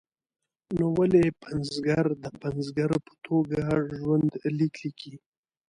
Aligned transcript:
نو 0.77 0.85
ولې 0.97 1.23
پنځګر 1.45 2.05
د 2.23 2.25
پنځګر 2.41 2.91
په 3.05 3.13
توګه 3.25 3.61
ژوند 3.97 4.31
لیک 4.57 4.73
لیکي. 4.83 5.13